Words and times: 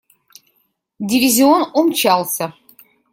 Дивизион 0.99 1.61
умчался. 1.75 2.55